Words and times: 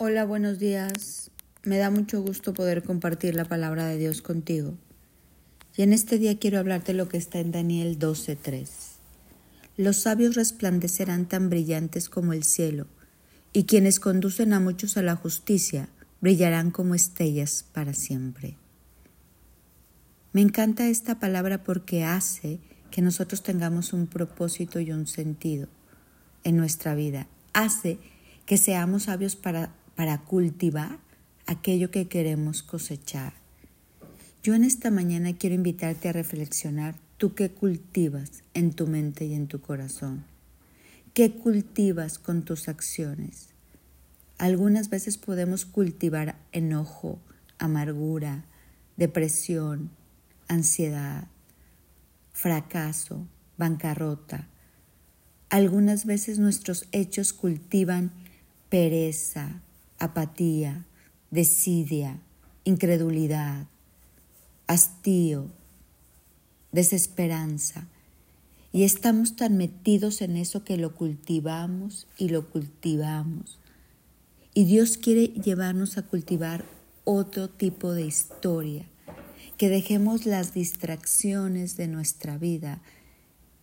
Hola, 0.00 0.24
buenos 0.24 0.60
días. 0.60 1.32
Me 1.64 1.76
da 1.76 1.90
mucho 1.90 2.22
gusto 2.22 2.54
poder 2.54 2.84
compartir 2.84 3.34
la 3.34 3.46
palabra 3.46 3.84
de 3.86 3.98
Dios 3.98 4.22
contigo. 4.22 4.74
Y 5.74 5.82
en 5.82 5.92
este 5.92 6.18
día 6.18 6.38
quiero 6.38 6.60
hablarte 6.60 6.94
lo 6.94 7.08
que 7.08 7.16
está 7.16 7.40
en 7.40 7.50
Daniel 7.50 7.98
12:3. 7.98 9.00
Los 9.76 9.96
sabios 9.96 10.36
resplandecerán 10.36 11.26
tan 11.26 11.50
brillantes 11.50 12.08
como 12.08 12.32
el 12.32 12.44
cielo, 12.44 12.86
y 13.52 13.64
quienes 13.64 13.98
conducen 13.98 14.52
a 14.52 14.60
muchos 14.60 14.96
a 14.96 15.02
la 15.02 15.16
justicia 15.16 15.88
brillarán 16.20 16.70
como 16.70 16.94
estrellas 16.94 17.64
para 17.72 17.92
siempre. 17.92 18.56
Me 20.32 20.42
encanta 20.42 20.86
esta 20.86 21.18
palabra 21.18 21.64
porque 21.64 22.04
hace 22.04 22.60
que 22.92 23.02
nosotros 23.02 23.42
tengamos 23.42 23.92
un 23.92 24.06
propósito 24.06 24.78
y 24.78 24.92
un 24.92 25.08
sentido 25.08 25.66
en 26.44 26.56
nuestra 26.56 26.94
vida. 26.94 27.26
Hace 27.52 27.98
que 28.46 28.58
seamos 28.58 29.02
sabios 29.02 29.34
para 29.34 29.74
para 29.98 30.18
cultivar 30.18 31.00
aquello 31.44 31.90
que 31.90 32.06
queremos 32.06 32.62
cosechar. 32.62 33.32
Yo 34.44 34.54
en 34.54 34.62
esta 34.62 34.92
mañana 34.92 35.36
quiero 35.36 35.56
invitarte 35.56 36.08
a 36.08 36.12
reflexionar 36.12 36.94
tú 37.16 37.34
qué 37.34 37.50
cultivas 37.50 38.44
en 38.54 38.72
tu 38.72 38.86
mente 38.86 39.24
y 39.24 39.34
en 39.34 39.48
tu 39.48 39.60
corazón. 39.60 40.24
¿Qué 41.14 41.32
cultivas 41.32 42.20
con 42.20 42.44
tus 42.44 42.68
acciones? 42.68 43.48
Algunas 44.38 44.88
veces 44.88 45.18
podemos 45.18 45.64
cultivar 45.64 46.36
enojo, 46.52 47.18
amargura, 47.58 48.44
depresión, 48.96 49.90
ansiedad, 50.46 51.26
fracaso, 52.32 53.26
bancarrota. 53.56 54.46
Algunas 55.50 56.06
veces 56.06 56.38
nuestros 56.38 56.86
hechos 56.92 57.32
cultivan 57.32 58.12
pereza, 58.68 59.60
apatía, 59.98 60.86
desidia, 61.30 62.20
incredulidad, 62.64 63.66
hastío, 64.66 65.46
desesperanza. 66.72 67.88
Y 68.72 68.84
estamos 68.84 69.36
tan 69.36 69.56
metidos 69.56 70.20
en 70.20 70.36
eso 70.36 70.62
que 70.64 70.76
lo 70.76 70.94
cultivamos 70.94 72.06
y 72.18 72.28
lo 72.28 72.50
cultivamos. 72.50 73.58
Y 74.54 74.64
Dios 74.64 74.98
quiere 74.98 75.28
llevarnos 75.28 75.98
a 75.98 76.02
cultivar 76.02 76.64
otro 77.04 77.48
tipo 77.48 77.92
de 77.92 78.04
historia, 78.04 78.84
que 79.56 79.68
dejemos 79.68 80.26
las 80.26 80.52
distracciones 80.52 81.76
de 81.76 81.88
nuestra 81.88 82.36
vida, 82.36 82.82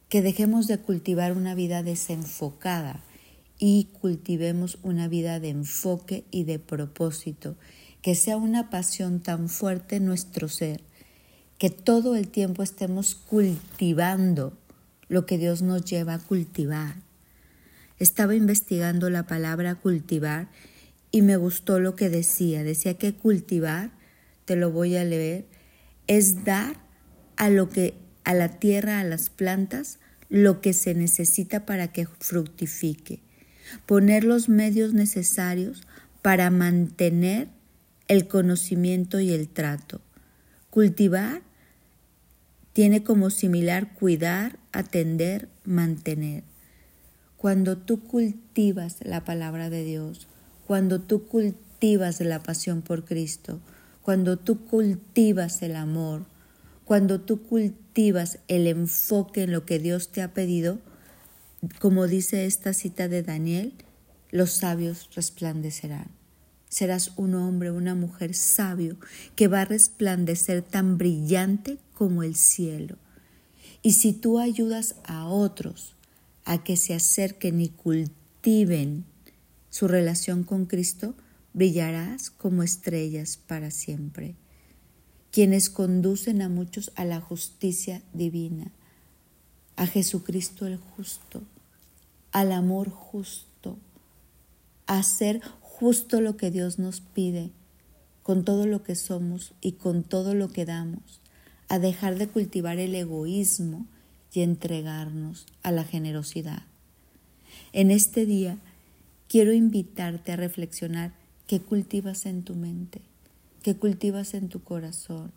que 0.09 0.21
dejemos 0.21 0.67
de 0.67 0.79
cultivar 0.79 1.33
una 1.33 1.53
vida 1.53 1.83
desenfocada 1.83 3.03
y 3.57 3.89
cultivemos 4.01 4.77
una 4.83 5.07
vida 5.07 5.39
de 5.39 5.49
enfoque 5.49 6.25
y 6.31 6.43
de 6.43 6.59
propósito, 6.59 7.55
que 8.01 8.15
sea 8.15 8.37
una 8.37 8.69
pasión 8.69 9.21
tan 9.21 9.49
fuerte 9.49 9.97
en 9.97 10.05
nuestro 10.05 10.49
ser, 10.49 10.81
que 11.57 11.69
todo 11.69 12.15
el 12.15 12.27
tiempo 12.27 12.63
estemos 12.63 13.15
cultivando 13.15 14.53
lo 15.07 15.25
que 15.25 15.37
Dios 15.37 15.61
nos 15.61 15.85
lleva 15.85 16.15
a 16.15 16.19
cultivar. 16.19 16.95
Estaba 17.97 18.35
investigando 18.35 19.09
la 19.09 19.25
palabra 19.25 19.75
cultivar 19.75 20.49
y 21.11 21.21
me 21.21 21.37
gustó 21.37 21.79
lo 21.79 21.95
que 21.95 22.09
decía. 22.09 22.63
Decía 22.63 22.95
que 22.95 23.13
cultivar, 23.13 23.91
te 24.43 24.57
lo 24.57 24.69
voy 24.69 24.97
a 24.97 25.05
leer, 25.05 25.45
es 26.07 26.43
dar 26.43 26.75
a 27.37 27.49
lo 27.49 27.69
que 27.69 27.93
a 28.25 28.33
la 28.33 28.59
tierra, 28.59 28.99
a 28.99 29.03
las 29.05 29.29
plantas, 29.29 29.99
lo 30.29 30.59
que 30.59 30.73
se 30.73 30.93
necesita 30.93 31.65
para 31.65 31.93
que 31.93 32.05
fructifique 32.05 33.24
poner 33.85 34.23
los 34.23 34.49
medios 34.49 34.93
necesarios 34.93 35.83
para 36.21 36.49
mantener 36.49 37.49
el 38.07 38.27
conocimiento 38.27 39.19
y 39.19 39.31
el 39.31 39.47
trato. 39.47 40.01
Cultivar 40.69 41.41
tiene 42.73 43.03
como 43.03 43.29
similar 43.29 43.93
cuidar, 43.93 44.59
atender, 44.71 45.47
mantener. 45.63 46.43
Cuando 47.37 47.77
tú 47.77 48.01
cultivas 48.03 48.97
la 49.01 49.23
palabra 49.23 49.69
de 49.69 49.83
Dios, 49.83 50.27
cuando 50.67 50.99
tú 50.99 51.25
cultivas 51.27 52.19
la 52.21 52.43
pasión 52.43 52.81
por 52.81 53.05
Cristo, 53.05 53.59
cuando 54.01 54.37
tú 54.37 54.65
cultivas 54.65 55.61
el 55.61 55.75
amor, 55.75 56.25
cuando 56.85 57.21
tú 57.21 57.43
cultivas 57.43 58.39
el 58.47 58.67
enfoque 58.67 59.43
en 59.43 59.51
lo 59.51 59.65
que 59.65 59.79
Dios 59.79 60.09
te 60.09 60.21
ha 60.21 60.33
pedido, 60.33 60.79
como 61.79 62.07
dice 62.07 62.45
esta 62.45 62.73
cita 62.73 63.07
de 63.07 63.23
Daniel, 63.23 63.73
los 64.31 64.51
sabios 64.51 65.09
resplandecerán. 65.15 66.07
Serás 66.69 67.13
un 67.15 67.35
hombre, 67.35 67.71
una 67.71 67.95
mujer 67.95 68.33
sabio 68.33 68.97
que 69.35 69.47
va 69.47 69.61
a 69.61 69.65
resplandecer 69.65 70.61
tan 70.61 70.97
brillante 70.97 71.77
como 71.93 72.23
el 72.23 72.35
cielo. 72.35 72.97
Y 73.81 73.93
si 73.93 74.13
tú 74.13 74.39
ayudas 74.39 74.95
a 75.05 75.27
otros 75.27 75.95
a 76.43 76.63
que 76.63 76.75
se 76.75 76.93
acerquen 76.93 77.61
y 77.61 77.69
cultiven 77.69 79.05
su 79.69 79.87
relación 79.87 80.43
con 80.43 80.65
Cristo, 80.65 81.15
brillarás 81.53 82.29
como 82.29 82.63
estrellas 82.63 83.37
para 83.37 83.71
siempre. 83.71 84.35
Quienes 85.31 85.69
conducen 85.69 86.41
a 86.41 86.49
muchos 86.49 86.91
a 86.95 87.05
la 87.05 87.21
justicia 87.21 88.01
divina, 88.13 88.71
a 89.75 89.87
Jesucristo 89.87 90.67
el 90.67 90.77
justo, 90.77 91.43
al 92.35 92.51
amor 92.51 92.89
justo, 92.89 93.77
a 94.87 94.97
hacer 94.97 95.39
justo 95.61 96.19
lo 96.19 96.35
que 96.35 96.51
Dios 96.51 96.79
nos 96.79 96.99
pide, 96.99 97.51
con 98.23 98.43
todo 98.43 98.67
lo 98.67 98.83
que 98.83 98.95
somos 98.95 99.53
y 99.61 99.71
con 99.71 100.03
todo 100.03 100.35
lo 100.35 100.49
que 100.49 100.65
damos, 100.65 101.21
a 101.69 101.79
dejar 101.79 102.17
de 102.17 102.27
cultivar 102.27 102.77
el 102.77 102.93
egoísmo 102.93 103.85
y 104.33 104.41
entregarnos 104.41 105.45
a 105.63 105.71
la 105.71 105.85
generosidad. 105.85 106.63
En 107.71 107.89
este 107.89 108.25
día 108.25 108.57
quiero 109.29 109.53
invitarte 109.53 110.33
a 110.33 110.35
reflexionar 110.35 111.13
qué 111.47 111.61
cultivas 111.61 112.25
en 112.25 112.43
tu 112.43 112.53
mente, 112.53 112.99
qué 113.63 113.77
cultivas 113.77 114.33
en 114.33 114.49
tu 114.49 114.61
corazón, 114.61 115.31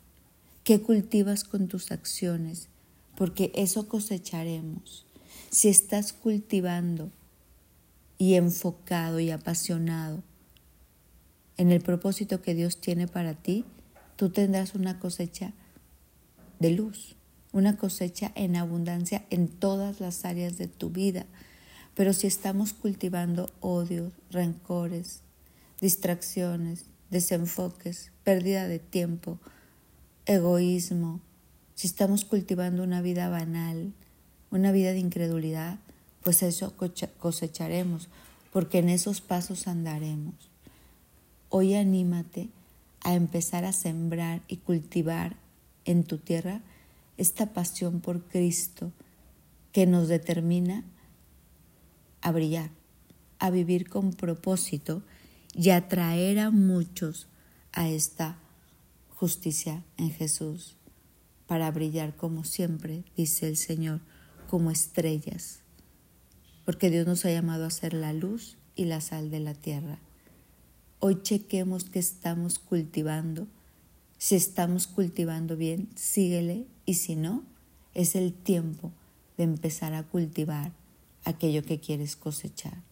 qué 0.64 0.80
cultivas 0.80 1.44
con 1.44 1.68
tus 1.68 1.92
acciones, 1.92 2.70
porque 3.14 3.52
eso 3.54 3.86
cosecharemos 3.86 5.06
si 5.50 5.68
estás 5.68 6.12
cultivando 6.12 7.10
y 8.18 8.34
enfocado 8.34 9.20
y 9.20 9.30
apasionado 9.30 10.22
en 11.56 11.72
el 11.72 11.80
propósito 11.80 12.40
que 12.40 12.54
Dios 12.54 12.80
tiene 12.80 13.08
para 13.08 13.34
ti, 13.34 13.64
tú 14.16 14.30
tendrás 14.30 14.74
una 14.74 14.98
cosecha 14.98 15.52
de 16.58 16.70
luz, 16.70 17.16
una 17.52 17.76
cosecha 17.76 18.32
en 18.34 18.56
abundancia 18.56 19.24
en 19.30 19.48
todas 19.48 20.00
las 20.00 20.24
áreas 20.24 20.58
de 20.58 20.68
tu 20.68 20.90
vida. 20.90 21.26
Pero 21.94 22.12
si 22.12 22.26
estamos 22.26 22.72
cultivando 22.72 23.50
odios, 23.60 24.12
rencores, 24.30 25.22
distracciones, 25.80 26.86
desenfoques, 27.10 28.12
pérdida 28.22 28.68
de 28.68 28.78
tiempo, 28.78 29.38
egoísmo, 30.26 31.20
si 31.74 31.86
estamos 31.86 32.24
cultivando 32.24 32.82
una 32.82 33.02
vida 33.02 33.28
banal, 33.28 33.92
una 34.50 34.72
vida 34.72 34.92
de 34.92 34.98
incredulidad, 34.98 35.78
pues 36.22 36.42
eso 36.42 36.74
cosecharemos, 37.18 38.08
porque 38.52 38.78
en 38.78 38.88
esos 38.88 39.20
pasos 39.20 39.68
andaremos. 39.68 40.34
Hoy 41.48 41.74
anímate 41.74 42.48
a 43.00 43.14
empezar 43.14 43.64
a 43.64 43.72
sembrar 43.72 44.42
y 44.48 44.58
cultivar 44.58 45.36
en 45.84 46.04
tu 46.04 46.18
tierra 46.18 46.60
esta 47.16 47.52
pasión 47.52 48.00
por 48.00 48.22
Cristo 48.24 48.92
que 49.72 49.86
nos 49.86 50.08
determina 50.08 50.84
a 52.20 52.32
brillar, 52.32 52.70
a 53.38 53.50
vivir 53.50 53.88
con 53.88 54.12
propósito 54.12 55.02
y 55.54 55.70
a 55.70 55.88
traer 55.88 56.38
a 56.38 56.50
muchos 56.50 57.28
a 57.72 57.88
esta 57.88 58.38
justicia 59.14 59.82
en 59.96 60.10
Jesús, 60.10 60.76
para 61.46 61.70
brillar 61.70 62.14
como 62.16 62.44
siempre, 62.44 63.04
dice 63.16 63.48
el 63.48 63.56
Señor 63.56 64.00
como 64.48 64.70
estrellas, 64.70 65.60
porque 66.64 66.90
Dios 66.90 67.06
nos 67.06 67.24
ha 67.24 67.30
llamado 67.30 67.66
a 67.66 67.70
ser 67.70 67.94
la 67.94 68.12
luz 68.12 68.56
y 68.74 68.86
la 68.86 69.00
sal 69.00 69.30
de 69.30 69.40
la 69.40 69.54
tierra. 69.54 70.00
Hoy 70.98 71.22
chequemos 71.22 71.84
que 71.84 72.00
estamos 72.00 72.58
cultivando. 72.58 73.46
Si 74.16 74.34
estamos 74.34 74.86
cultivando 74.88 75.56
bien, 75.56 75.88
síguele 75.94 76.66
y 76.86 76.94
si 76.94 77.14
no, 77.14 77.44
es 77.94 78.16
el 78.16 78.32
tiempo 78.32 78.90
de 79.36 79.44
empezar 79.44 79.94
a 79.94 80.02
cultivar 80.02 80.72
aquello 81.24 81.62
que 81.62 81.78
quieres 81.78 82.16
cosechar. 82.16 82.82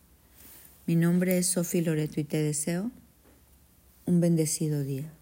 Mi 0.87 0.95
nombre 0.95 1.39
es 1.39 1.47
Sofi 1.47 1.81
Loreto 1.81 2.21
y 2.21 2.25
te 2.25 2.41
deseo 2.41 2.93
un 4.05 4.21
bendecido 4.21 4.85
día. 4.85 5.16